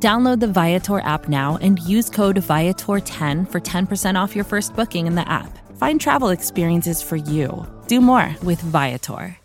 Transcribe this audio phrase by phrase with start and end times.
[0.00, 5.08] Download the Viator app now and use code Viator10 for 10% off your first booking
[5.08, 5.58] in the app.
[5.76, 7.66] Find travel experiences for you.
[7.88, 9.36] Do more with Viator.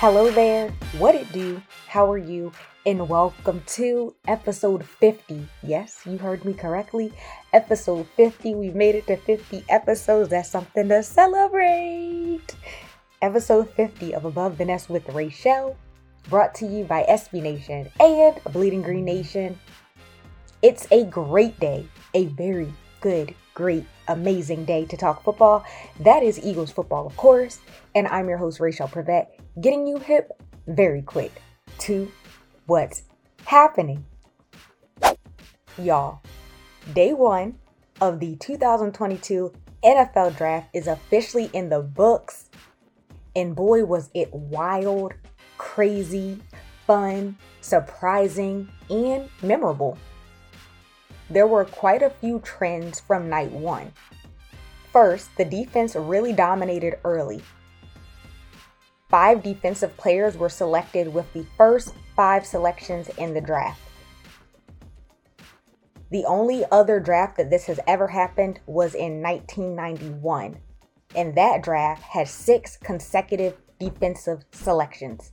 [0.00, 1.62] Hello there, what it do?
[1.86, 2.52] How are you?
[2.86, 5.48] And welcome to episode 50.
[5.62, 7.14] Yes, you heard me correctly.
[7.54, 8.56] Episode 50.
[8.56, 10.28] We've made it to 50 episodes.
[10.28, 12.54] That's something to celebrate.
[13.22, 15.78] Episode 50 of Above the Nest with Rachel,
[16.28, 19.58] brought to you by SB Nation and Bleeding Green Nation.
[20.60, 25.64] It's a great day, a very good, great, amazing day to talk football.
[26.00, 27.60] That is Eagles football, of course.
[27.94, 29.28] And I'm your host, Rachel Prevet,
[29.62, 30.32] getting you hip
[30.66, 31.32] very quick
[31.78, 32.12] to
[32.66, 33.02] what's
[33.44, 34.04] happening.
[35.76, 36.20] Y'all,
[36.94, 37.58] day one
[38.00, 39.52] of the 2022
[39.84, 42.48] NFL draft is officially in the books.
[43.36, 45.14] And boy, was it wild,
[45.58, 46.40] crazy,
[46.86, 49.98] fun, surprising, and memorable.
[51.28, 53.92] There were quite a few trends from night one.
[54.92, 57.42] First, the defense really dominated early,
[59.14, 63.80] five defensive players were selected with the first five selections in the draft.
[66.10, 70.58] The only other draft that this has ever happened was in 1991,
[71.16, 75.32] and that draft had six consecutive defensive selections.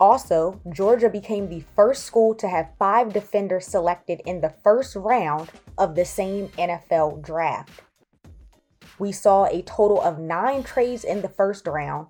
[0.00, 5.50] Also, Georgia became the first school to have five defenders selected in the first round
[5.78, 7.82] of the same NFL draft.
[8.98, 12.08] We saw a total of nine trades in the first round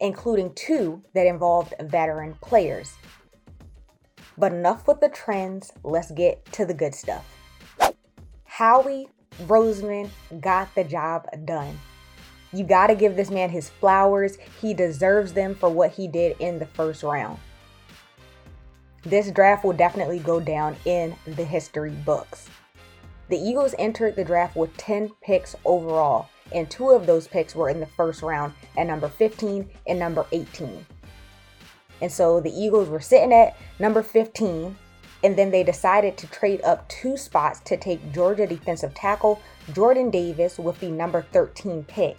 [0.00, 2.94] including two that involved veteran players.
[4.40, 7.26] But enough with the trends, let's get to the good stuff.
[8.44, 9.06] Howie
[9.42, 10.08] Roseman
[10.40, 11.78] got the job done.
[12.50, 14.38] You got to give this man his flowers.
[14.62, 17.38] He deserves them for what he did in the first round.
[19.02, 22.48] This draft will definitely go down in the history books.
[23.28, 27.68] The Eagles entered the draft with 10 picks overall, and two of those picks were
[27.68, 30.86] in the first round at number 15 and number 18.
[32.00, 34.76] And so the Eagles were sitting at number 15,
[35.22, 39.40] and then they decided to trade up two spots to take Georgia defensive tackle
[39.74, 42.16] Jordan Davis with the number 13 pick.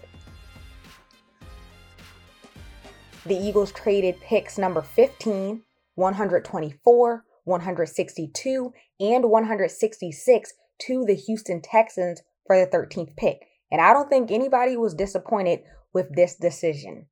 [3.25, 5.61] The Eagles traded picks number 15,
[5.95, 13.45] 124, 162, and 166 to the Houston Texans for the 13th pick.
[13.71, 15.61] And I don't think anybody was disappointed
[15.93, 17.07] with this decision.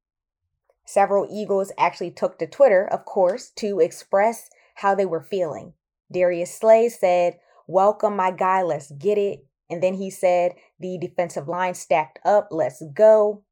[0.89, 5.73] Several Eagles actually took to Twitter, of course, to express how they were feeling.
[6.11, 9.45] Darius Slay said, Welcome, my guy, let's get it.
[9.69, 13.43] And then he said, The defensive line stacked up, let's go.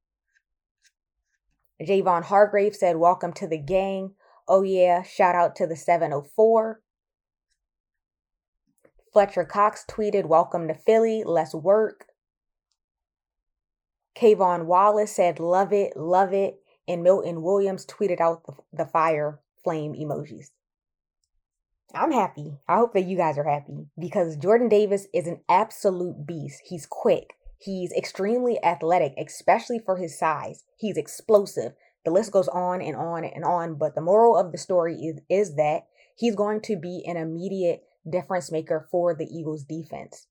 [1.80, 4.16] Javon Hargrave said, Welcome to the gang.
[4.48, 6.82] Oh, yeah, shout out to the 704.
[9.14, 12.08] Fletcher Cox tweeted, Welcome to Philly, let's work.
[14.20, 16.64] K'Von Wallace said, Love it, love it.
[16.88, 20.52] And Milton Williams tweeted out the, the fire flame emojis.
[21.94, 22.58] I'm happy.
[22.68, 26.62] I hope that you guys are happy because Jordan Davis is an absolute beast.
[26.66, 27.34] He's quick.
[27.60, 30.64] He's extremely athletic, especially for his size.
[30.78, 31.74] He's explosive.
[32.06, 33.76] The list goes on and on and on.
[33.76, 37.84] But the moral of the story is, is that he's going to be an immediate
[38.10, 40.28] difference maker for the Eagles defense.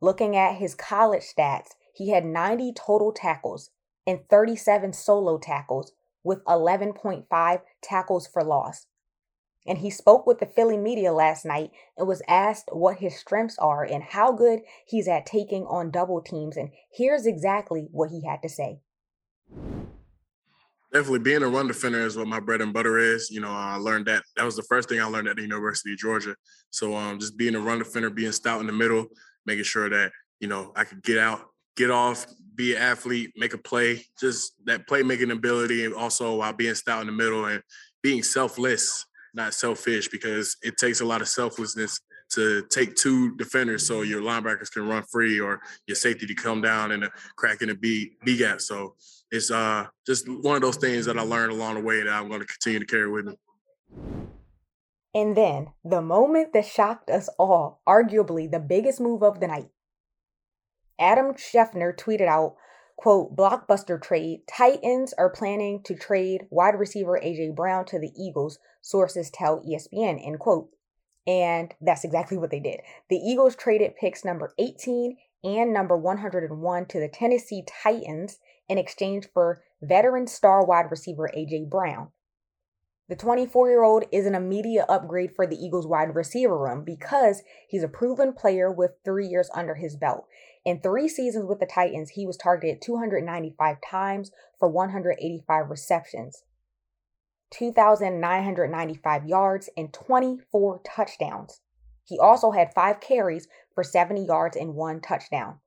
[0.00, 3.70] Looking at his college stats, he had 90 total tackles
[4.08, 5.92] and 37 solo tackles
[6.24, 8.86] with 11.5 tackles for loss.
[9.66, 13.58] And he spoke with the Philly media last night and was asked what his strengths
[13.58, 16.56] are and how good he's at taking on double teams.
[16.56, 18.80] And here's exactly what he had to say.
[20.90, 23.30] Definitely being a run defender is what my bread and butter is.
[23.30, 24.22] You know, I learned that.
[24.36, 26.34] That was the first thing I learned at the University of Georgia.
[26.70, 29.06] So um, just being a run defender, being stout in the middle,
[29.44, 31.42] making sure that, you know, I could get out
[31.78, 32.26] get off,
[32.58, 37.00] be an athlete, make a play, just that playmaking ability, and also while being stout
[37.00, 37.62] in the middle and
[38.02, 42.00] being selfless, not selfish, because it takes a lot of selflessness
[42.30, 46.60] to take two defenders so your linebackers can run free or your safety to come
[46.60, 48.60] down and crack in a B B gap.
[48.60, 48.96] So
[49.30, 52.28] it's uh just one of those things that I learned along the way that I'm
[52.28, 53.36] going to continue to carry with me.
[55.14, 59.70] And then the moment that shocked us all, arguably the biggest move of the night.
[60.98, 62.56] Adam Schefter tweeted out,
[62.96, 64.40] quote, blockbuster trade.
[64.48, 70.24] Titans are planning to trade wide receiver AJ Brown to the Eagles, sources tell ESPN,
[70.24, 70.70] end quote.
[71.26, 72.80] And that's exactly what they did.
[73.10, 79.28] The Eagles traded picks number 18 and number 101 to the Tennessee Titans in exchange
[79.32, 82.08] for veteran star wide receiver AJ Brown.
[83.08, 87.42] The 24 year old is an immediate upgrade for the Eagles wide receiver room because
[87.66, 90.26] he's a proven player with three years under his belt.
[90.68, 96.42] In three seasons with the Titans, he was targeted 295 times for 185 receptions,
[97.48, 101.62] 2,995 yards, and 24 touchdowns.
[102.04, 105.60] He also had five carries for 70 yards and one touchdown.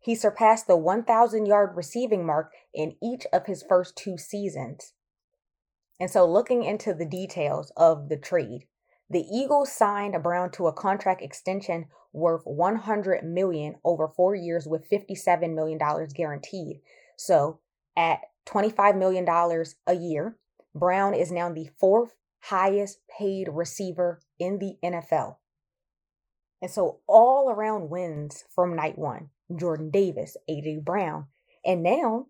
[0.00, 4.94] He surpassed the 1,000 yard receiving mark in each of his first two seasons.
[6.00, 8.64] And so, looking into the details of the trade,
[9.08, 14.86] the Eagles signed Brown to a contract extension worth 100 million over 4 years with
[14.86, 16.80] 57 million dollars guaranteed.
[17.16, 17.60] So,
[17.96, 20.36] at 25 million dollars a year,
[20.74, 25.36] Brown is now the fourth highest paid receiver in the NFL.
[26.62, 29.30] And so all around wins from night 1.
[29.56, 31.26] Jordan Davis, AJ Brown,
[31.64, 32.26] and now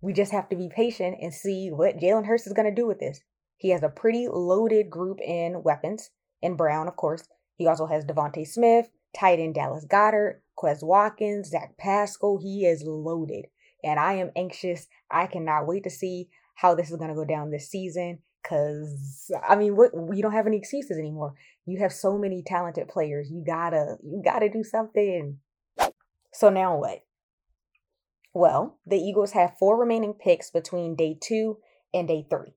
[0.00, 2.86] we just have to be patient and see what Jalen Hurts is going to do
[2.86, 3.20] with this.
[3.60, 6.10] He has a pretty loaded group in weapons.
[6.40, 7.24] In Brown, of course.
[7.56, 12.38] He also has DeVonta Smith, tight end Dallas Goedert, Quez Watkins, Zach Pascal.
[12.42, 13.48] He is loaded.
[13.84, 14.86] And I am anxious.
[15.10, 18.20] I cannot wait to see how this is going to go down this season.
[18.42, 21.34] Cause I mean, what you don't have any excuses anymore.
[21.66, 23.30] You have so many talented players.
[23.30, 25.36] You gotta, you gotta do something.
[26.32, 27.04] So now what?
[28.32, 31.58] Well, the Eagles have four remaining picks between day two
[31.92, 32.54] and day three.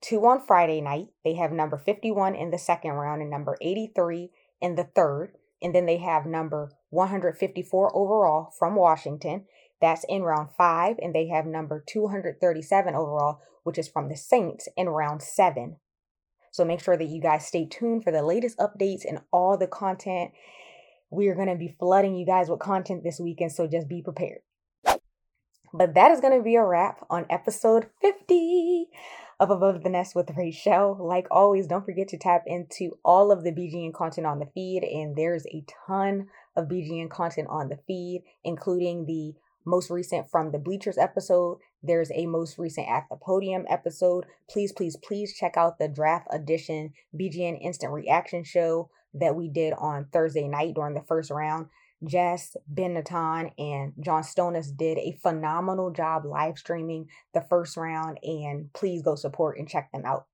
[0.00, 1.08] Two on Friday night.
[1.24, 4.30] They have number 51 in the second round and number 83
[4.60, 5.32] in the third.
[5.60, 9.46] And then they have number 154 overall from Washington.
[9.80, 10.96] That's in round five.
[11.02, 15.76] And they have number 237 overall, which is from the Saints in round seven.
[16.52, 19.66] So make sure that you guys stay tuned for the latest updates and all the
[19.66, 20.32] content.
[21.10, 24.02] We are going to be flooding you guys with content this weekend, so just be
[24.02, 24.40] prepared.
[25.72, 28.86] But that is going to be a wrap on episode 50
[29.40, 30.96] of Above the Nest with Rachel.
[30.98, 34.82] Like always, don't forget to tap into all of the BGN content on the feed,
[34.82, 39.34] and there's a ton of BGN content on the feed, including the
[39.64, 41.58] most recent from the Bleachers episode.
[41.82, 44.24] There's a most recent At the Podium episode.
[44.50, 49.74] Please, please, please check out the draft edition BGN instant reaction show that we did
[49.74, 51.66] on Thursday night during the first round.
[52.06, 58.18] Jess, Ben Natan, and John Stolnis did a phenomenal job live streaming the first round,
[58.22, 60.26] and please go support and check them out.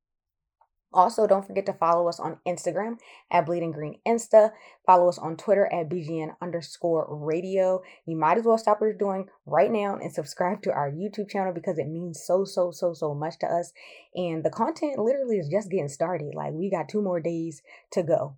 [0.94, 2.98] Also, don't forget to follow us on Instagram
[3.30, 4.52] at Bleeding Green Insta.
[4.86, 7.82] Follow us on Twitter at BGN underscore radio.
[8.06, 11.28] You might as well stop what you're doing right now and subscribe to our YouTube
[11.28, 13.72] channel because it means so, so, so, so much to us.
[14.14, 16.32] And the content literally is just getting started.
[16.32, 17.60] Like, we got two more days
[17.92, 18.36] to go.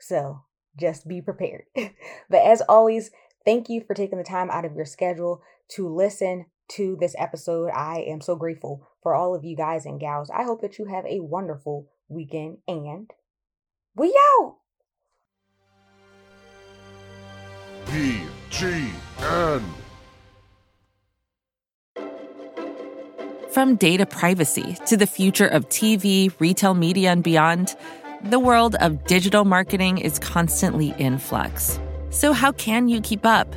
[0.00, 0.44] So,
[0.78, 1.64] just be prepared.
[1.74, 3.10] but as always,
[3.44, 7.70] thank you for taking the time out of your schedule to listen to this episode.
[7.70, 10.30] I am so grateful for all of you guys and gals.
[10.30, 13.10] I hope that you have a wonderful weekend and
[13.94, 14.56] we out.
[17.86, 19.62] BGN.
[23.50, 27.76] From data privacy to the future of TV, retail media, and beyond.
[28.24, 31.80] The world of digital marketing is constantly in flux.
[32.10, 33.52] So, how can you keep up?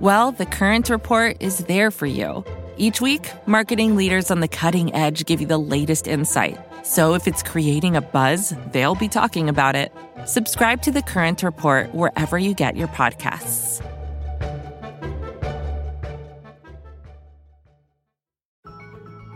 [0.00, 2.44] Well, the Current Report is there for you.
[2.76, 6.60] Each week, marketing leaders on the cutting edge give you the latest insight.
[6.84, 9.90] So, if it's creating a buzz, they'll be talking about it.
[10.26, 13.82] Subscribe to the Current Report wherever you get your podcasts.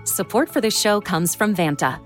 [0.04, 2.05] Support for this show comes from Vanta